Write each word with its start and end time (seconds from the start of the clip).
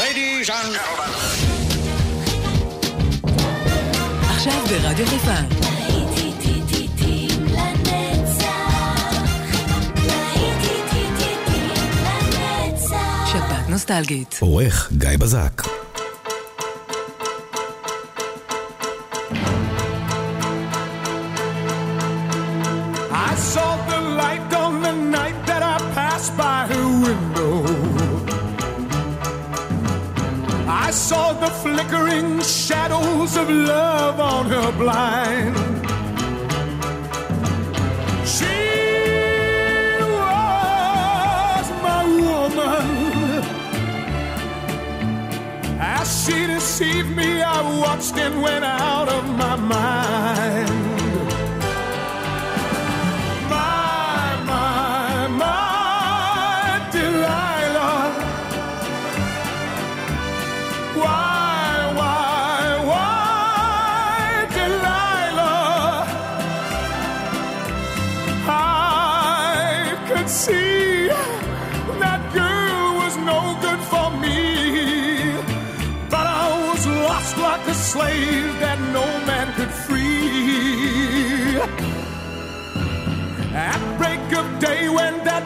Ladies 0.00 0.48
and 0.48 0.72
gentlemen. 0.72 1.10
עכשיו 4.30 4.64
ברדיו 4.68 5.06
חיפה. 5.06 5.34
נוסטלגית. 13.68 14.38
עורך 14.40 14.92
גיא 14.92 15.08
בזק. 15.18 15.62
Of 33.40 33.48
love 33.48 34.20
on 34.20 34.46
her 34.54 34.70
blind. 34.72 35.56
She 38.34 38.58
was 40.20 41.66
my 41.86 42.02
woman. 42.26 42.86
As 45.80 46.06
she 46.22 46.46
deceived 46.46 47.10
me, 47.16 47.40
I 47.40 47.58
watched 47.80 48.16
and 48.18 48.42
went 48.42 48.64
out 48.64 48.79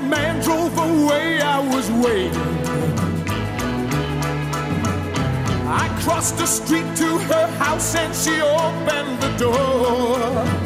man 0.04 0.42
drove 0.42 0.76
away, 0.76 1.40
I 1.40 1.58
was 1.74 1.90
waiting. 1.90 2.34
I 5.66 5.88
crossed 6.02 6.36
the 6.38 6.46
street 6.46 6.88
to 6.96 7.18
her 7.30 7.46
house 7.58 7.94
and 7.94 8.14
she 8.14 8.40
opened 8.40 9.20
the 9.22 9.36
door. 9.38 10.63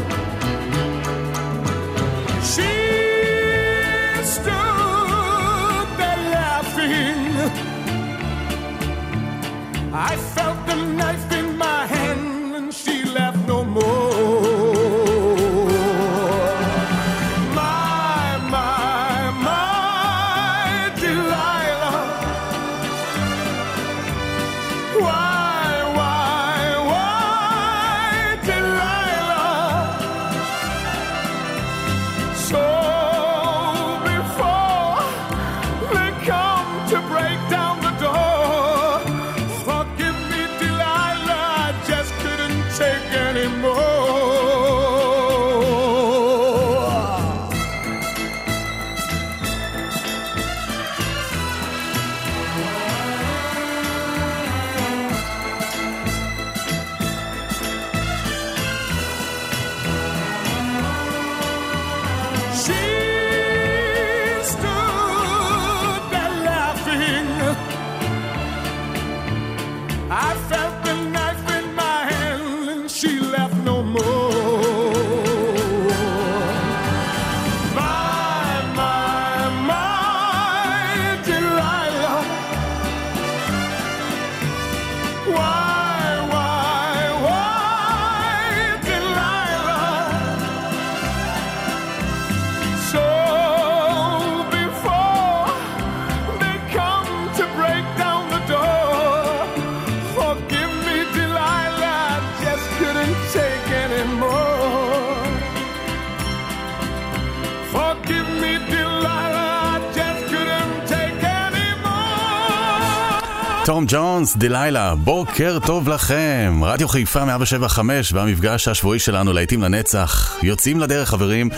תום 113.69 113.85
ג'ונס, 113.89 114.37
דלילה, 114.37 114.95
בוקר 114.95 115.59
טוב 115.67 115.89
לכם. 115.89 116.61
רדיו 116.63 116.89
חיפה 116.89 117.25
175 117.25 118.13
והמפגש 118.13 118.69
השבועי 118.69 118.99
שלנו 118.99 119.33
להיטים 119.33 119.63
לנצח. 119.63 120.39
יוצאים 120.43 120.81
לדרך 120.81 121.09
חברים 121.09 121.49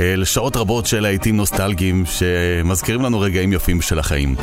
אה, 0.00 0.16
לשעות 0.16 0.56
רבות 0.56 0.86
של 0.86 1.00
להיטים 1.00 1.36
נוסטלגיים 1.36 2.04
שמזכירים 2.06 3.02
לנו 3.02 3.20
רגעים 3.20 3.52
יפים 3.52 3.80
של 3.80 3.98
החיים. 3.98 4.34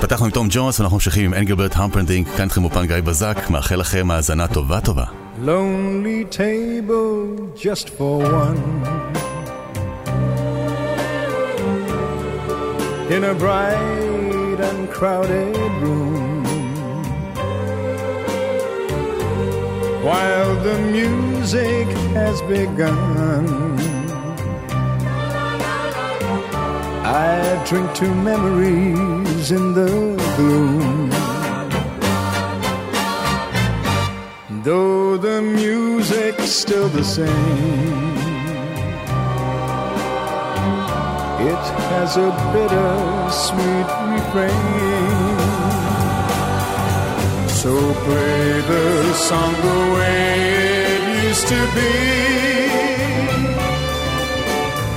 פתחנו 0.00 0.24
עם 0.24 0.30
תום 0.30 0.46
ג'ונס 0.50 0.80
ואנחנו 0.80 0.96
ממשיכים 0.96 1.24
עם 1.24 1.34
אנגלברט 1.34 1.76
המפרנדינג, 1.76 2.26
כאן 2.36 2.44
איתכם 2.44 2.64
אופן 2.64 2.86
גיא 2.86 3.00
בזק, 3.00 3.50
מאחל 3.50 3.76
לכם 3.76 4.10
האזנה 4.10 4.48
טובה 4.48 4.80
טובה. 4.80 5.04
Lonely 5.44 6.36
table 6.36 7.60
just 7.62 7.88
for 7.98 8.22
one. 8.22 8.60
In 13.10 13.22
a 13.32 13.34
bright 13.34 14.60
and 14.68 14.80
crowded 14.96 15.72
room. 15.82 16.13
While 20.04 20.54
the 20.62 20.78
music 20.92 21.88
has 22.12 22.42
begun. 22.42 23.46
I 27.06 27.64
drink 27.66 27.94
to 27.94 28.14
memories 28.14 29.50
in 29.50 29.72
the 29.72 29.88
gloom. 30.36 31.08
Though 34.62 35.16
the 35.16 35.40
music's 35.40 36.50
still 36.50 36.88
the 36.88 37.04
same, 37.04 38.18
it 41.50 41.64
has 41.92 42.18
a 42.18 42.30
bitter 42.52 43.30
sweet 43.30 43.88
refrain. 44.12 45.03
So 47.64 47.72
play 47.72 48.60
the 48.60 49.14
song 49.14 49.54
the 49.54 49.80
way 49.94 50.36
it 50.96 51.02
used 51.24 51.46
to 51.48 51.60
be. 51.76 51.96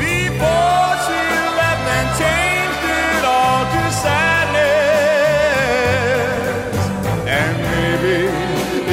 Before 0.03 0.89
she 1.05 1.21
left 1.59 1.85
and 1.97 2.09
changed 2.21 2.83
it 2.99 3.23
all 3.23 3.63
to 3.71 3.83
sadness. 4.03 4.67
And 7.39 7.55
maybe 7.71 8.19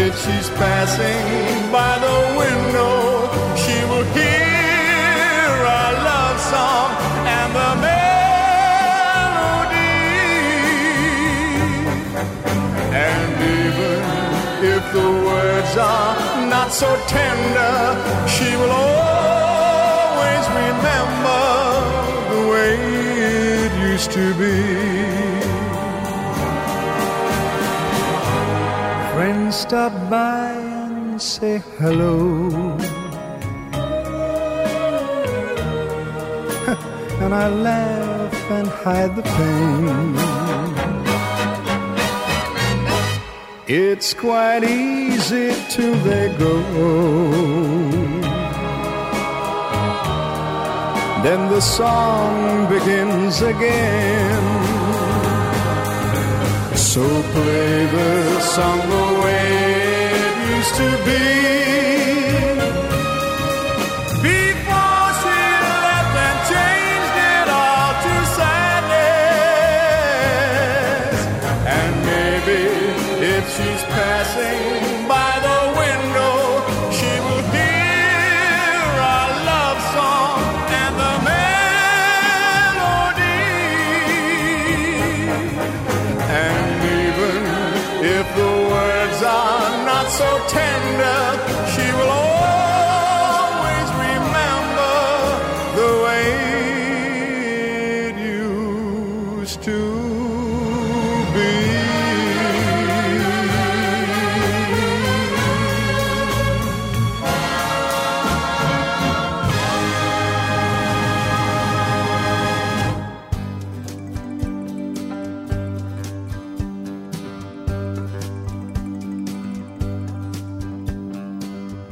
if 0.07 0.13
she's 0.23 0.49
passing 0.51 1.64
so 16.75 16.91
tender, 17.07 17.77
she 18.27 18.51
will 18.57 18.73
always 18.73 20.45
remember 20.63 21.45
the 22.33 22.41
way 22.51 22.75
it 23.63 23.73
used 23.93 24.11
to 24.11 24.35
be. 24.35 24.59
Friends 29.15 29.55
stop 29.55 29.93
by 30.11 30.51
and 30.51 31.23
say 31.23 31.63
hello. 31.79 32.51
and 37.23 37.33
I 37.33 37.49
laugh 37.49 38.51
and 38.51 38.67
hide 38.67 39.15
the 39.15 39.23
pain. 39.23 40.44
It's 43.67 44.13
quite 44.13 44.63
easy 44.63 45.55
till 45.71 45.95
they 46.05 46.29
go. 46.37 46.61
Then 51.23 51.49
the 51.49 51.63
song 51.63 52.69
begins 52.69 53.41
again. 53.41 54.45
So 56.77 57.01
play 57.33 57.87
the 57.87 58.41
song 58.41 58.81
the 58.81 59.21
way 59.25 60.13
it 60.13 60.57
used 60.57 60.75
to 60.75 61.05
be. 61.07 61.34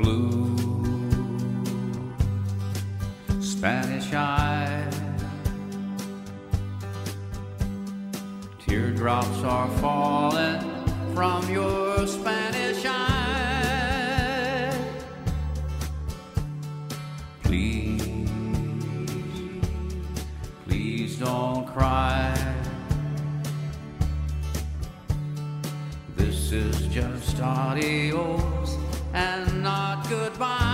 Blue 0.02 0.56
Spanish 3.40 4.12
eyes. 4.12 4.94
Teardrops 8.66 9.42
are 9.44 9.68
falling 9.78 10.60
from 11.14 11.48
your 11.50 12.06
Spanish 12.06 12.84
eyes. 12.84 13.14
Please, 17.44 18.02
please 20.66 21.16
don't 21.18 21.66
cry. 21.66 22.34
This 26.16 26.50
is 26.50 26.86
just 26.88 27.38
not 27.38 27.78
goodbye. 30.12 30.71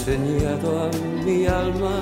Enseñado 0.00 0.84
a 0.84 0.90
mi 1.24 1.44
alma 1.44 2.00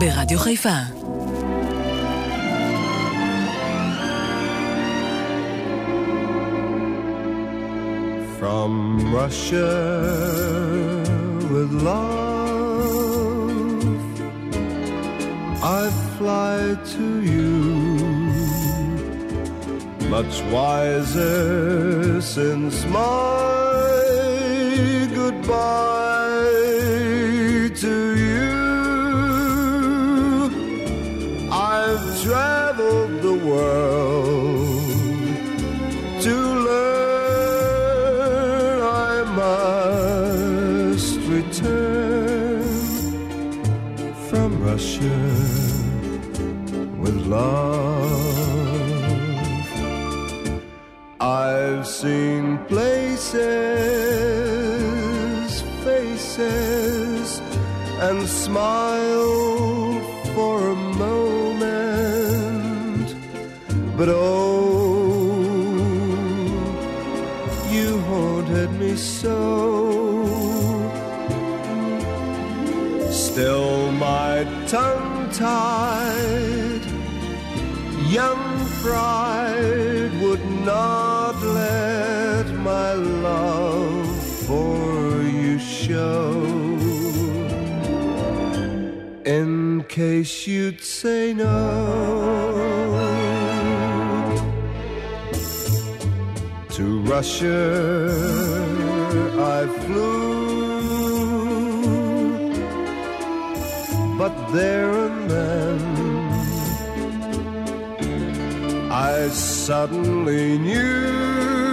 ברדיו 0.00 0.38
חיפה. 0.38 0.78
From 8.38 8.72
Russia 9.20 9.72
with 11.52 11.72
love, 11.88 12.06
I 15.78 15.82
fly 16.16 16.58
to 16.94 17.06
you, 17.32 17.54
much 20.16 20.34
wiser 20.54 22.20
since 22.34 22.76
my 22.86 23.86
goodbye 25.18 26.09
world 33.51 34.81
to 36.25 36.35
learn 36.67 38.01
I 39.09 39.13
must 39.41 41.13
return 41.35 42.63
from 44.29 44.49
Russia 44.69 45.19
with 47.01 47.17
love. 47.37 48.19
I've 51.19 51.85
seen 51.87 52.43
places, 52.73 53.31
faces, 55.83 57.27
and 58.07 58.19
smiled 58.27 58.80
case 89.91 90.47
you'd 90.47 90.81
say 90.81 91.33
no. 91.33 91.49
To 96.69 97.01
Russia 97.01 97.59
I 99.57 99.67
flew, 99.83 100.81
but 104.17 104.33
there 104.53 104.91
and 105.07 105.29
then 105.29 105.79
I 108.89 109.27
suddenly 109.27 110.57
knew 110.57 111.70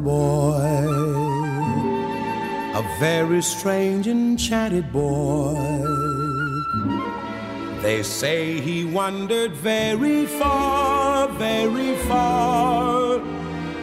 boy, 0.00 0.86
a 2.74 2.82
very 2.98 3.42
strange, 3.42 4.06
enchanted 4.06 4.92
boy. 4.92 5.54
They 7.82 8.02
say 8.02 8.60
he 8.60 8.84
wandered 8.84 9.52
very 9.52 10.26
far, 10.26 11.28
very 11.28 11.96
far 12.08 13.20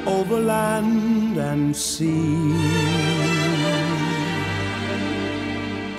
over 0.06 0.40
land 0.40 1.38
and 1.38 1.76
sea. 1.76 2.54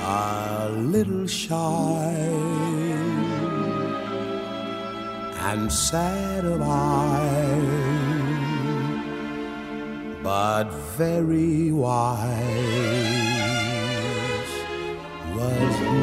A 0.00 0.70
little 0.70 1.26
shy 1.26 2.14
and 5.50 5.72
sad 5.72 6.44
of 6.44 6.62
eye 6.62 7.47
but 10.38 10.70
very 10.96 11.72
wise 11.72 12.28
was 15.34 15.74
he. 15.82 15.98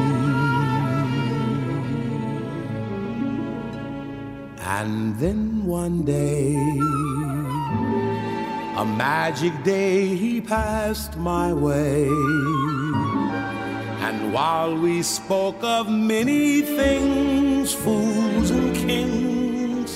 And 4.78 5.16
then 5.22 5.64
one 5.64 6.02
day, 6.02 6.54
a 8.82 8.84
magic 8.84 9.54
day, 9.64 10.14
he 10.22 10.42
passed 10.42 11.16
my 11.16 11.54
way. 11.54 12.04
And 14.06 14.34
while 14.34 14.74
we 14.76 15.02
spoke 15.02 15.62
of 15.62 15.88
many 15.88 16.60
things, 16.60 17.72
fools 17.72 18.50
and 18.50 18.76
kings, 18.76 19.92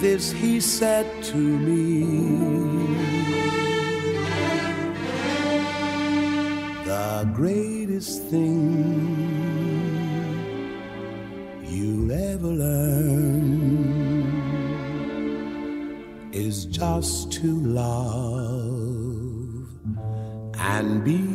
this 0.00 0.30
he 0.30 0.60
said 0.60 1.06
to 1.30 1.36
me. 1.36 2.87
The 7.18 7.24
greatest 7.24 8.30
thing 8.30 9.18
you'll 11.64 12.12
ever 12.12 12.46
learn 12.46 13.48
is 16.32 16.66
just 16.66 17.32
to 17.32 17.48
love 17.60 17.98
and 20.60 21.02
be 21.02 21.27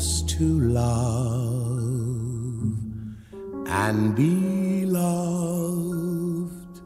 to 0.00 0.60
love 0.60 1.60
and 3.66 4.16
be 4.16 4.86
loved 4.86 6.80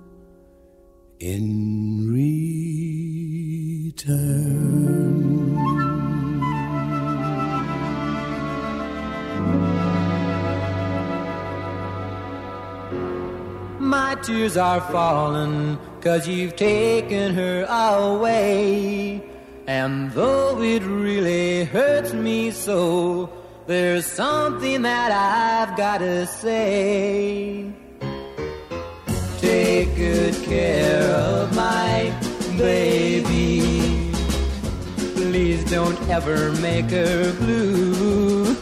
in 1.21 2.11
return. 3.95 4.35
My 13.79 14.17
tears 14.23 14.57
are 14.57 14.81
falling 14.81 15.79
cause 16.01 16.27
you've 16.27 16.57
taken 16.57 17.33
her 17.35 17.65
away. 17.69 19.23
And 19.67 20.11
though 20.13 20.61
it 20.61 20.83
really 20.83 21.65
hurts 21.65 22.13
me 22.13 22.51
so, 22.51 23.31
there's 23.67 24.05
something 24.05 24.83
that 24.83 25.11
I've 25.11 25.75
gotta 25.75 26.27
say. 26.27 27.73
Take 29.39 29.97
good 29.97 30.35
care 30.45 31.11
of 31.13 31.57
my 31.57 32.13
baby. 32.59 34.13
Please 35.15 35.65
don't 35.71 35.99
ever 36.11 36.53
make 36.61 36.91
her 36.91 37.33
blue. 37.33 38.55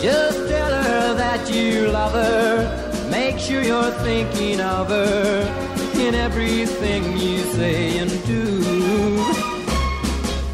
Just 0.00 0.48
tell 0.48 0.82
her 0.82 1.14
that 1.14 1.48
you 1.48 1.92
love 1.92 2.12
her. 2.12 3.08
Make 3.08 3.38
sure 3.38 3.62
you're 3.62 3.92
thinking 4.02 4.60
of 4.60 4.88
her 4.88 5.71
in 6.02 6.14
everything 6.16 7.02
you 7.16 7.38
say 7.56 7.98
and 7.98 8.10
do. 8.26 8.44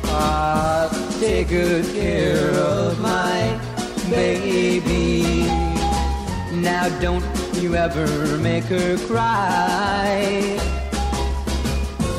Ah, 0.04 0.88
take 1.20 1.48
good 1.48 1.84
care 1.94 2.50
of 2.50 3.00
my 3.00 3.58
baby. 4.10 5.46
Now 6.52 6.88
don't 7.00 7.24
you 7.62 7.74
ever 7.74 8.06
make 8.38 8.64
her 8.64 8.98
cry. 9.06 10.58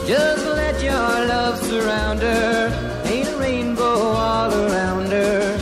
Just 0.08 0.46
let 0.46 0.82
your 0.82 1.10
love 1.34 1.58
surround 1.70 2.20
her. 2.22 3.04
Ain't 3.06 3.28
a 3.28 3.38
rainbow 3.38 4.00
all 4.26 4.52
around 4.52 5.12
her. 5.12 5.58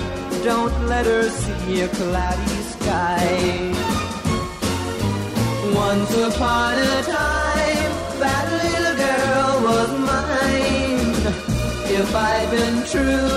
Don't 0.46 0.78
let 0.88 1.06
her 1.06 1.30
see 1.30 1.82
a 1.82 1.90
cloudy 1.90 2.62
sky. 2.76 3.74
Once 5.74 6.14
upon 6.30 6.74
a 6.80 7.04
time, 7.04 7.37
If 12.00 12.14
I'd 12.14 12.52
been 12.52 12.86
true, 12.86 13.28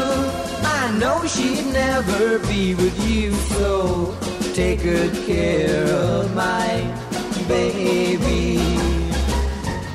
I 0.62 0.94
know 0.98 1.26
she'd 1.26 1.72
never 1.72 2.38
be 2.40 2.74
with 2.74 2.94
you. 3.08 3.32
So 3.56 4.14
take 4.52 4.82
good 4.82 5.14
care 5.24 5.86
of 5.86 6.34
my 6.34 6.68
baby. 7.48 8.58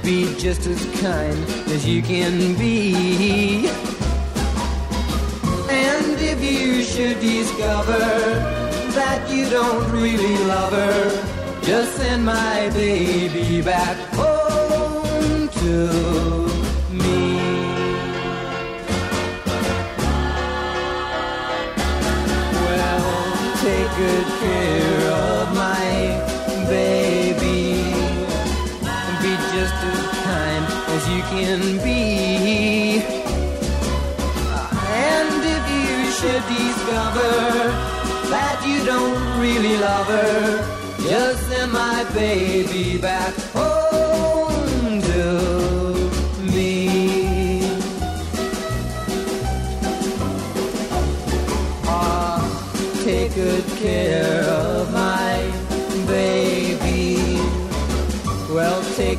Be 0.01 0.35
just 0.39 0.65
as 0.65 0.83
kind 0.99 1.37
as 1.69 1.87
you 1.87 2.01
can 2.01 2.55
be. 2.57 3.67
And 5.69 6.19
if 6.19 6.43
you 6.43 6.81
should 6.81 7.19
discover 7.19 7.99
that 8.97 9.29
you 9.29 9.47
don't 9.47 9.91
really 9.91 10.37
love 10.45 10.73
her, 10.73 11.61
just 11.61 11.97
send 11.97 12.25
my 12.25 12.71
baby 12.71 13.61
back 13.61 13.95
home 14.15 15.49
to 15.49 16.54
good 23.97 24.27
care 24.41 25.11
of 25.11 25.55
my 25.55 25.85
baby. 26.67 27.79
Be 29.21 29.33
just 29.55 29.77
as 29.91 30.01
kind 30.27 30.65
as 30.95 31.03
you 31.13 31.21
can 31.33 31.61
be. 31.81 32.99
And 35.07 35.39
if 35.55 35.63
you 35.77 36.11
should 36.17 36.43
discover 36.57 37.35
that 38.33 38.57
you 38.67 38.83
don't 38.85 39.39
really 39.39 39.77
love 39.77 40.07
her, 40.07 40.97
just 41.07 41.47
send 41.47 41.71
my 41.71 42.03
baby 42.13 42.97
back 42.97 43.33
home 43.53 43.74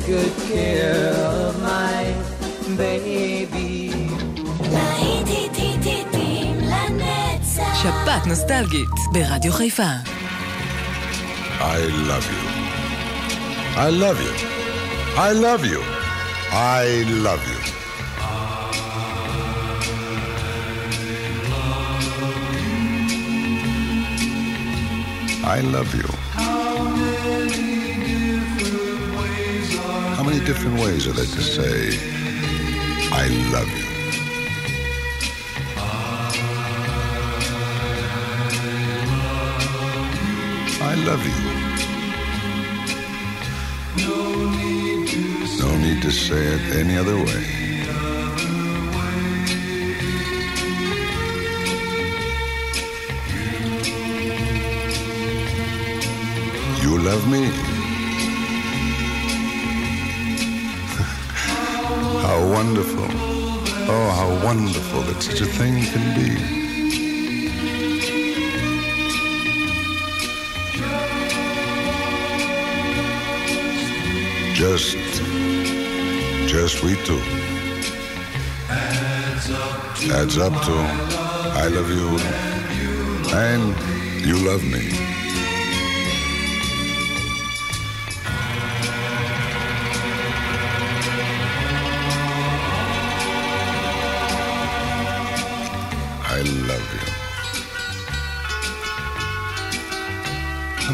good 0.07 0.33
care 0.53 1.13
of 1.35 1.61
my 1.61 2.03
baby. 2.77 3.67
שפעת 7.81 8.27
נוסטלגית 8.27 8.89
ברדיו 9.13 9.53
חיפה. 9.53 9.91
I 11.59 11.79
love 12.09 12.27
you. 12.33 12.43
I 13.75 13.89
love 14.03 14.19
you. 14.25 14.33
I 15.17 15.31
love 15.45 15.63
you. 15.71 15.81
I 16.51 16.85
love 17.25 17.43
you. 17.51 17.59
I 25.55 25.61
love 25.61 25.95
you. 25.95 26.16
Many 30.37 30.45
different 30.45 30.79
ways 30.79 31.07
are 31.07 31.13
there 31.13 31.25
to 31.25 31.41
say, 31.41 31.97
I 33.11 33.27
love 33.51 33.69
you? 33.77 33.85
I 40.83 40.95
love 41.07 41.25
you. 41.25 41.33
No 45.59 45.77
need 45.77 46.01
to 46.03 46.11
say 46.11 46.43
it 46.55 46.75
any 46.75 46.97
other 46.97 47.15
way. 47.15 47.43
You 56.83 56.99
love 56.99 57.27
me. 57.27 57.66
Wonderful. 62.77 63.07
Oh, 63.89 64.09
how 64.11 64.45
wonderful 64.45 65.01
that 65.01 65.23
such 65.23 65.41
a 65.41 65.45
thing 65.45 65.81
can 65.81 66.13
be. 66.15 66.29
Just, 74.53 74.97
just 76.47 76.83
we 76.83 76.95
two. 77.03 77.19
Adds 80.11 80.37
up 80.37 80.53
to 80.65 80.73
I 81.57 81.67
love 81.69 81.89
you 81.89 82.19
and 83.35 84.25
you 84.25 84.37
love 84.47 84.63
me. 84.63 85.06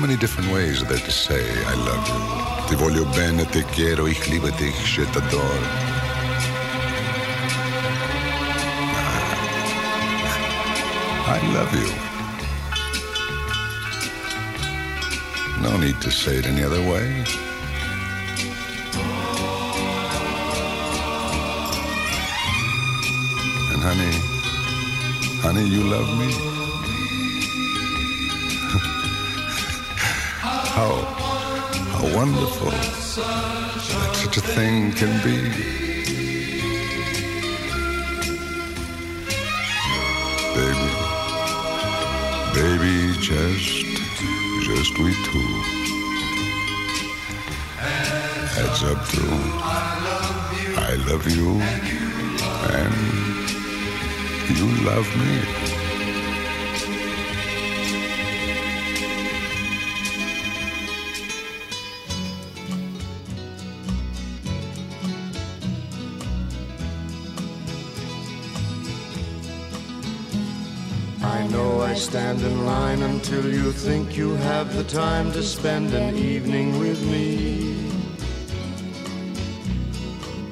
Many 0.03 0.17
different 0.17 0.51
ways 0.51 0.83
there 0.83 0.97
to 0.97 1.11
say 1.11 1.41
I 1.65 1.75
love 1.75 2.05
you? 2.09 2.19
Ti 2.67 2.75
voglio 2.75 3.05
bene, 3.15 3.45
te 3.45 3.63
quiero, 3.73 4.05
ich 4.05 4.27
liebe 4.27 4.51
dich, 4.57 4.75
je 4.95 5.05
t'adore. 5.05 5.67
Ah, 11.25 11.37
I 11.37 11.39
love 11.53 11.73
you. 11.81 11.89
No 15.61 15.77
need 15.77 16.01
to 16.01 16.11
say 16.11 16.35
it 16.39 16.47
any 16.47 16.63
other 16.63 16.81
way. 16.81 17.23
And 23.71 23.81
honey, 23.87 24.13
honey, 25.39 25.65
you 25.69 25.83
love 25.83 26.09
me? 26.19 26.52
Wonderful 32.15 32.71
that 32.71 34.13
such 34.13 34.37
a 34.37 34.41
thing 34.41 34.91
can 34.93 35.13
be. 35.23 35.37
Baby, 42.53 43.13
just, 43.19 43.85
just 44.63 44.99
we 44.99 45.11
two. 45.25 45.49
Heads 48.55 48.83
up 48.83 49.05
to 49.09 49.23
I 50.79 50.95
love 51.07 51.27
you 51.27 51.59
and 52.79 53.13
you 54.57 54.85
love 54.85 55.07
me. 55.17 55.72
Stand 72.13 72.41
in 72.43 72.63
line 72.63 73.01
until 73.01 73.43
you 73.51 73.71
think 73.71 74.15
you 74.15 74.35
have 74.35 74.71
the 74.75 74.83
time 74.83 75.31
to 75.31 75.41
spend 75.41 75.91
an 75.95 76.15
evening 76.15 76.77
with 76.77 77.01
me. 77.09 77.89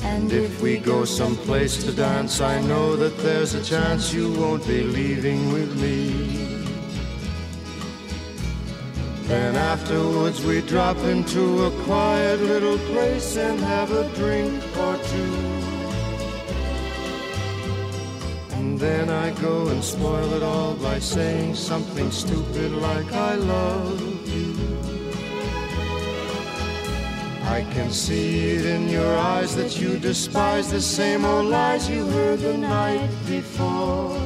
And 0.02 0.34
if 0.34 0.60
we 0.60 0.80
go 0.80 1.06
someplace 1.06 1.84
to 1.84 1.92
dance, 1.92 2.42
I 2.42 2.60
know 2.62 2.96
that 2.96 3.16
there's 3.20 3.54
a 3.54 3.64
chance 3.64 4.12
you 4.12 4.34
won't 4.34 4.66
be 4.66 4.82
leaving 4.82 5.54
with 5.54 5.80
me. 5.80 6.66
Then 9.28 9.56
afterwards 9.56 10.44
we 10.44 10.62
drop 10.62 10.98
into 11.14 11.66
a 11.66 11.84
quiet 11.84 12.42
little 12.42 12.80
place 12.92 13.38
and 13.38 13.60
have 13.60 13.92
a 13.92 14.10
drink 14.16 14.64
or 14.78 14.98
two. 14.98 15.41
I 19.32 19.42
go 19.42 19.70
and 19.70 19.82
spoil 19.82 20.34
it 20.34 20.44
all 20.44 20.76
by 20.76 21.00
saying 21.00 21.56
something 21.56 22.12
stupid 22.12 22.74
like 22.74 23.10
I 23.14 23.36
love 23.36 24.28
you. 24.28 24.58
I 27.44 27.66
can 27.72 27.92
see 27.92 28.50
it 28.56 28.66
in 28.66 28.90
your 28.90 29.16
eyes 29.18 29.56
that 29.56 29.80
you 29.80 29.98
despise 30.00 30.70
the 30.70 30.82
same 30.82 31.24
old 31.24 31.46
lies 31.46 31.90
you 31.90 32.06
heard 32.08 32.40
the 32.40 32.58
night 32.58 33.10
before. 33.26 34.18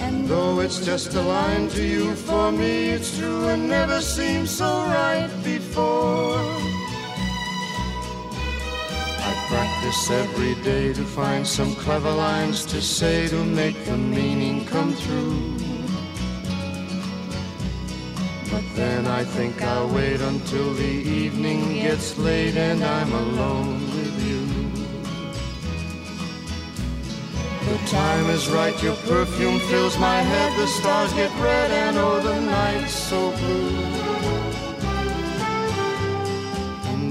And 0.00 0.26
though 0.26 0.58
it's 0.58 0.84
just 0.84 1.14
a 1.14 1.22
line 1.22 1.68
to 1.68 1.84
you, 1.84 2.16
for 2.16 2.50
me 2.50 2.88
it's 2.88 3.16
true 3.16 3.46
and 3.50 3.68
never 3.68 4.00
seemed 4.00 4.48
so 4.48 4.66
right 4.86 5.30
before 5.44 6.55
practice 9.48 10.10
every 10.10 10.54
day 10.62 10.92
to 10.92 11.04
find 11.04 11.46
some 11.46 11.74
clever 11.76 12.10
lines 12.10 12.64
to 12.66 12.80
say 12.82 13.28
to 13.28 13.44
make 13.44 13.78
the 13.84 13.96
meaning 13.96 14.64
come 14.66 14.92
through. 14.92 15.56
But 18.50 18.64
then 18.74 19.06
I 19.06 19.24
think 19.24 19.62
I'll 19.62 19.88
wait 19.88 20.20
until 20.20 20.74
the 20.74 20.94
evening 21.22 21.74
gets 21.74 22.18
late 22.18 22.56
and 22.56 22.82
I'm 22.82 23.12
alone 23.12 23.80
with 23.94 24.16
you. 24.28 24.42
The 27.70 27.78
time 27.86 28.30
is 28.30 28.48
right, 28.48 28.80
your 28.82 28.96
perfume 29.08 29.60
fills 29.70 29.98
my 29.98 30.20
head, 30.20 30.58
the 30.58 30.66
stars 30.66 31.12
get 31.12 31.32
red 31.40 31.70
and 31.70 31.96
oh 31.98 32.20
the 32.20 32.40
night's 32.40 32.94
so 32.94 33.30
blue. 33.36 33.96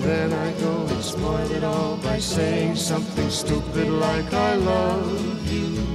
then 0.05 0.31
I 0.33 0.44
and 0.44 0.44
it 1.51 1.63
all 1.63 1.97
by 1.97 2.19
saying 2.19 2.75
something 2.75 3.29
stupid 3.29 3.87
like 3.89 4.33
I 4.33 4.55
love 4.55 5.51
you. 5.51 5.94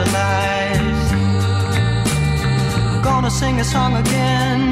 the 0.00 0.12
lies. 0.12 1.04
Gonna 3.04 3.30
sing 3.30 3.60
a 3.60 3.64
song 3.64 3.92
again, 3.96 4.70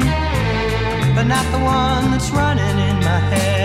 but 1.15 1.25
not 1.35 1.45
the 1.51 1.59
one 1.59 2.11
that's 2.11 2.29
running 2.31 2.77
in 2.89 2.97
my 3.09 3.19
head. 3.31 3.58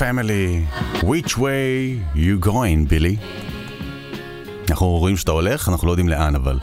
פמילי, 0.00 0.64
which 0.96 1.36
way 1.36 2.16
you 2.16 2.46
going, 2.46 2.88
בילי? 2.88 3.16
אנחנו 4.70 4.86
רואים 4.86 5.16
שאתה 5.16 5.30
הולך, 5.30 5.68
אנחנו 5.68 5.86
לא 5.86 5.92
יודעים 5.92 6.08
לאן 6.08 6.34
אבל. 6.34 6.58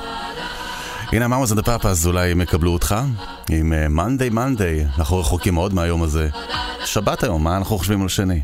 הנה 1.12 1.26
המאמאז 1.26 1.52
אנד 1.52 1.60
הפאפאז 1.60 2.08
אולי 2.08 2.32
הם 2.32 2.42
יקבלו 2.42 2.72
אותך 2.72 2.96
עם 3.50 3.74
מונדי 3.90 4.28
uh, 4.28 4.34
מונדי, 4.34 4.84
אנחנו 4.98 5.18
רחוקים 5.18 5.54
מאוד 5.54 5.74
מהיום 5.74 6.04
הזה. 6.04 6.30
שבת 6.86 7.24
היום, 7.24 7.44
מה 7.44 7.58
אנחנו 7.58 7.78
חושבים 7.78 8.02
על 8.02 8.08
שני? 8.08 8.42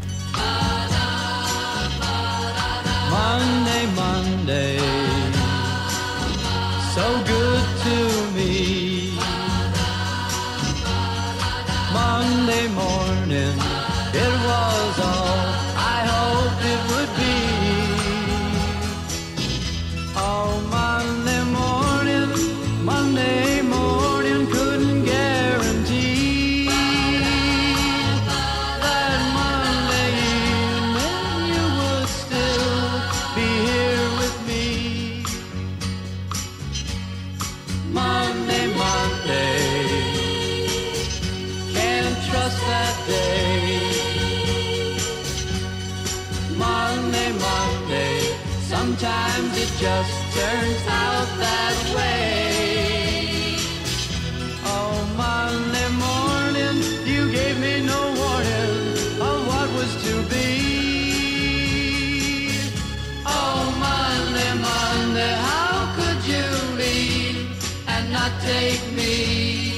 Take 68.45 68.83
me? 68.91 69.73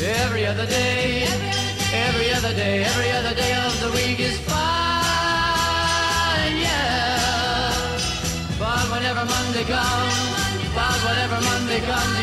Every 0.00 0.46
other 0.46 0.66
day, 0.66 1.26
every 2.06 2.32
other 2.32 2.54
day, 2.54 2.84
every 2.84 3.10
other 3.10 3.34
day 3.34 3.52
of 3.66 3.72
the 3.82 3.90
week 3.98 4.20
is 4.20 4.38
fine. 4.50 4.56
yeah. 6.66 7.70
But 8.58 8.84
whenever 8.92 9.24
Monday 9.24 9.64
comes, 9.64 10.16
about 10.72 10.98
whenever 11.06 11.40
Monday 11.50 11.80
comes, 11.90 12.21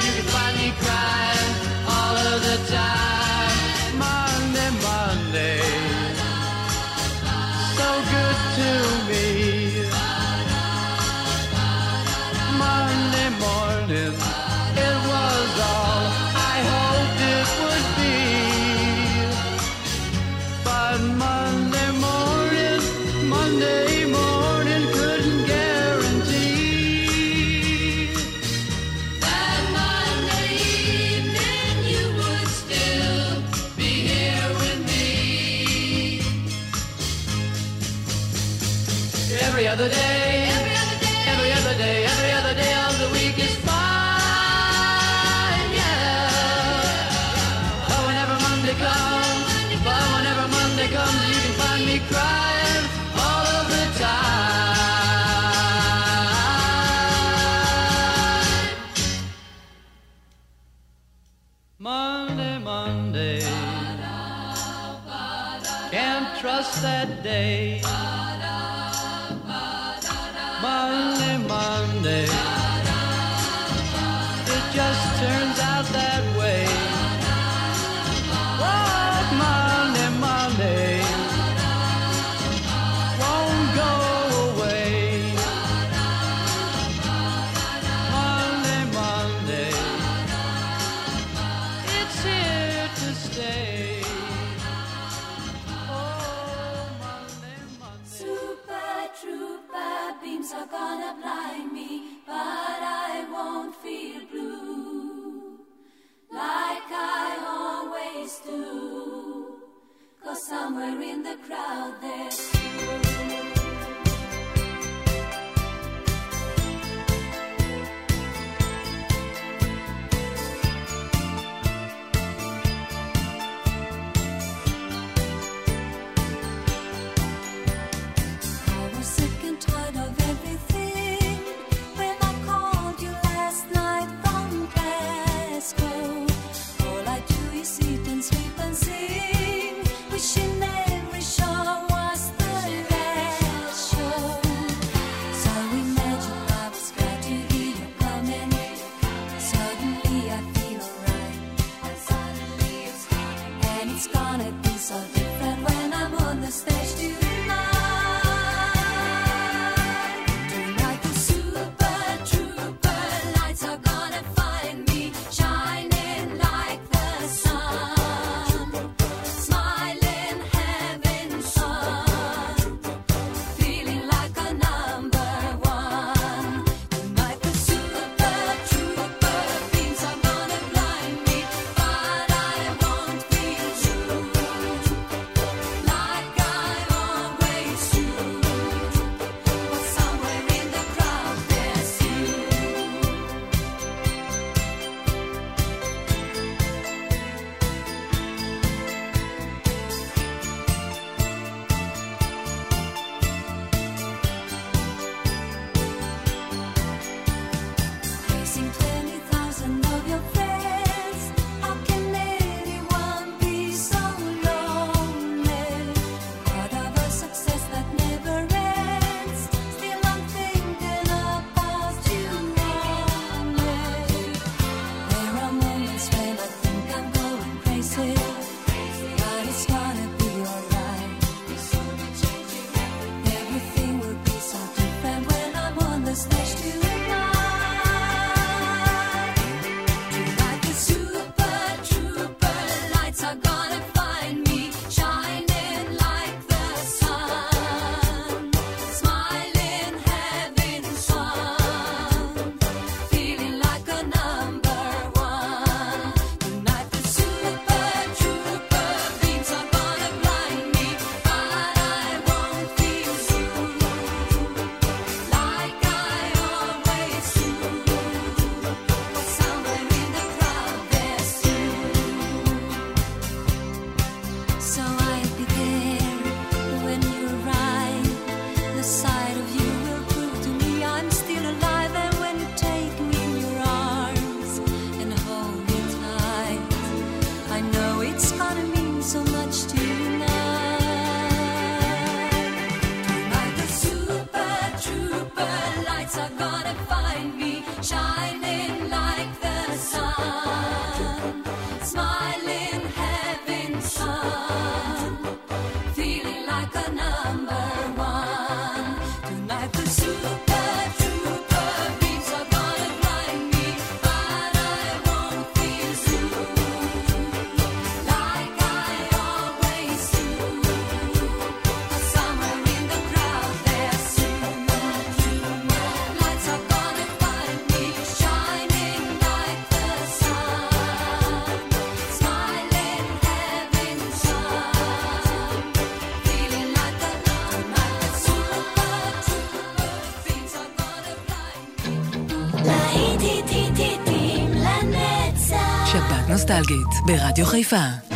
ברדיו 347.10 347.46
חיפה. 347.46 348.09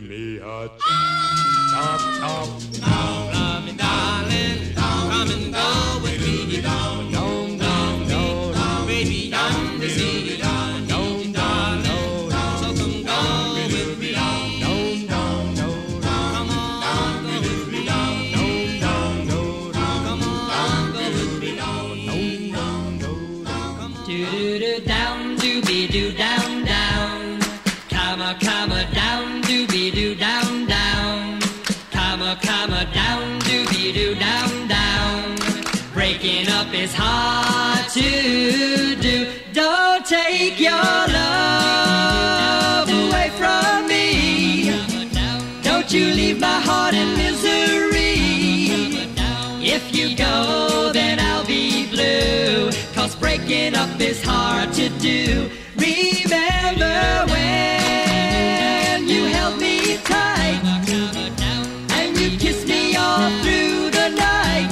Is 0.00 0.70
Picking 53.48 53.76
up 53.76 53.98
is 53.98 54.22
hard 54.22 54.74
to 54.74 54.90
do. 55.00 55.48
Remember 55.74 57.32
when 57.32 59.08
you 59.08 59.24
held 59.24 59.58
me 59.58 59.96
tight 60.04 60.60
and 61.92 62.14
you 62.18 62.36
kissed 62.36 62.68
me 62.68 62.94
all 62.94 63.30
through 63.40 63.88
the 63.90 64.10
night. 64.10 64.68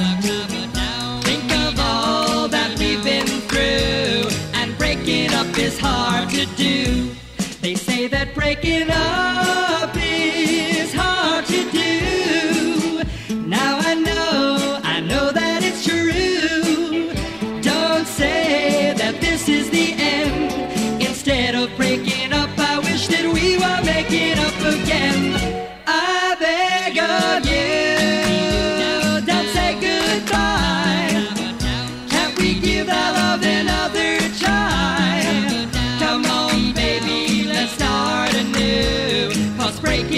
Think 1.23 1.51
of 1.53 1.79
all 1.79 2.47
that 2.49 2.77
we've 2.77 3.03
been 3.03 3.25
through, 3.49 4.29
and 4.53 4.77
breaking 4.77 5.33
up 5.33 5.57
is 5.57 5.79
hard 5.79 6.29
to 6.29 6.45
do. 6.55 7.09
They 7.61 7.73
say 7.73 8.05
that 8.09 8.35
breaking 8.35 8.91
up. 8.91 9.26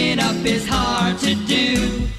giving 0.09 0.25
up 0.25 0.45
is 0.45 0.67
hard 0.67 1.19
to 1.19 1.35
do. 1.45 2.18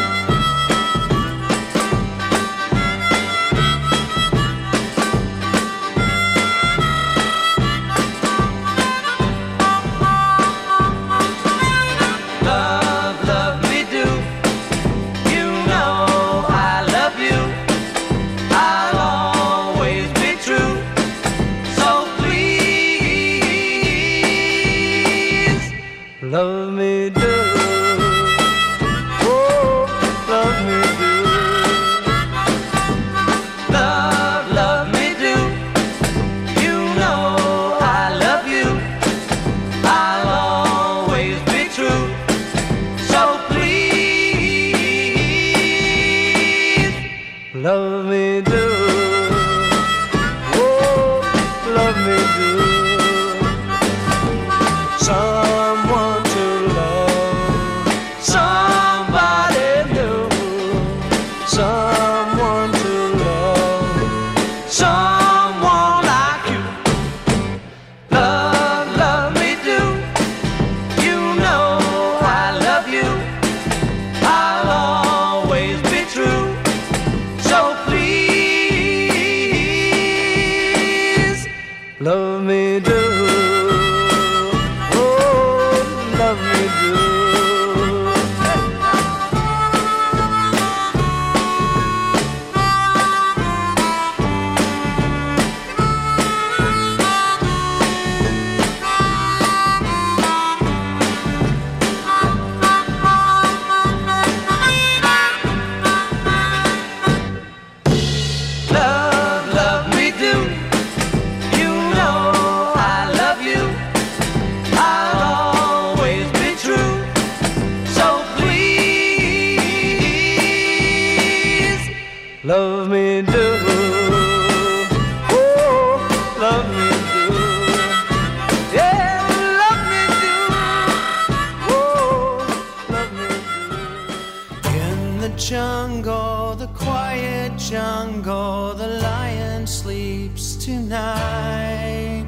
jungle, 135.51 136.55
the 136.55 136.67
quiet 136.67 137.51
jungle, 137.57 138.73
the 138.73 138.87
lion 138.87 139.67
sleeps 139.67 140.55
tonight. 140.55 142.25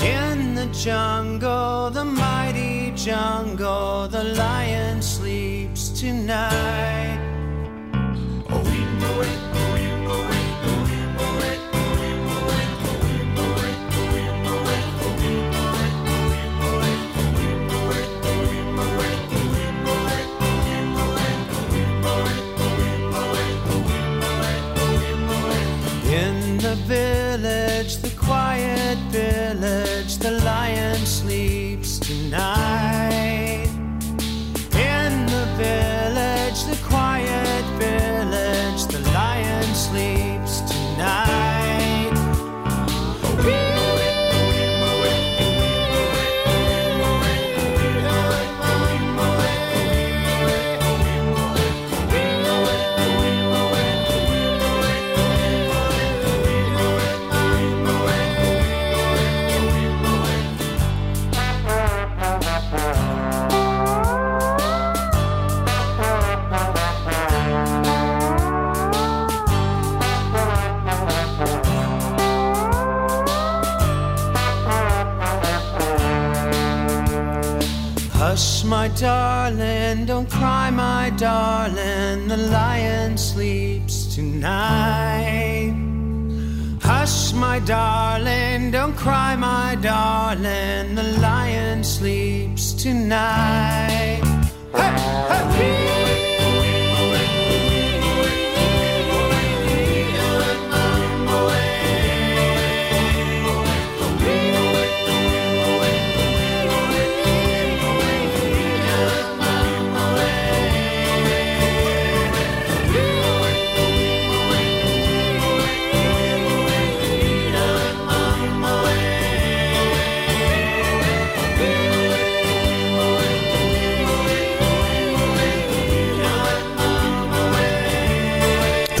In 0.00 0.56
the 0.56 0.66
jungle, 0.72 1.90
the 1.90 2.04
mighty 2.04 2.90
jungle, 2.96 4.08
the 4.08 4.24
lion 4.34 5.00
sleeps 5.00 5.90
tonight. 5.90 7.07
My 78.88 78.94
darling, 78.94 80.06
don't 80.06 80.30
cry, 80.30 80.70
my 80.70 81.10
darling. 81.18 82.26
The 82.28 82.36
lion 82.36 83.18
sleeps 83.18 84.14
tonight. 84.14 85.74
Hush, 86.80 87.34
my 87.34 87.58
darling, 87.60 88.70
don't 88.70 88.96
cry, 88.96 89.36
my 89.36 89.76
darling. 89.82 90.94
The 90.94 91.18
lion 91.20 91.84
sleeps 91.84 92.72
tonight. 92.72 94.22
Hey, 94.72 95.92
hey. 95.92 95.97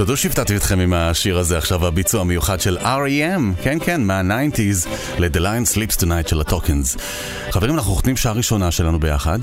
תודו 0.08 0.16
שהפתעתי 0.16 0.56
אתכם 0.56 0.80
עם 0.80 0.92
השיר 0.92 1.38
הזה 1.38 1.58
עכשיו, 1.58 1.86
הביצוע 1.86 2.20
המיוחד 2.20 2.60
של 2.60 2.78
R.E.M. 2.78 3.62
כן, 3.62 3.78
כן, 3.84 4.04
מה-90's 4.04 4.88
ל-The 5.18 5.36
Lion 5.36 5.74
Sleeps 5.74 6.02
Tonight 6.02 6.28
של 6.28 6.40
הטוקנס. 6.40 6.96
חברים, 7.50 7.74
אנחנו 7.74 7.92
חותמים 7.92 8.16
שעה 8.16 8.32
ראשונה 8.32 8.70
שלנו 8.70 9.00
ביחד, 9.00 9.38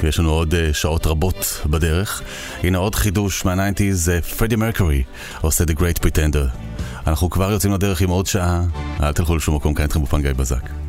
ויש 0.00 0.18
לנו 0.18 0.30
עוד 0.30 0.54
uh, 0.54 0.74
שעות 0.74 1.06
רבות 1.06 1.62
בדרך. 1.66 2.22
הנה 2.62 2.78
עוד 2.78 2.94
חידוש 2.94 3.44
מה-90's, 3.44 4.36
פרדי 4.36 4.56
מרקורי 4.56 5.02
עושה 5.40 5.64
The 5.64 5.78
Great 5.78 6.04
Pretender. 6.04 6.56
אנחנו 7.06 7.30
כבר 7.30 7.52
יוצאים 7.52 7.72
לדרך 7.72 8.00
עם 8.00 8.10
עוד 8.10 8.26
שעה, 8.26 8.62
אל 9.02 9.12
תלכו 9.12 9.36
לשום 9.36 9.56
מקום, 9.56 9.74
כאן 9.74 9.82
איתכם 9.84 10.00
באופן 10.00 10.22
גיא 10.22 10.32
בזק. 10.32 10.83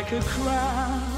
Like 0.00 0.12
a 0.12 0.20
crown, 0.22 1.09